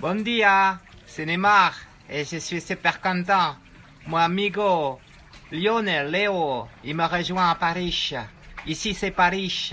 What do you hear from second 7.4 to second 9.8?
à Paris. Ici c'est Paris.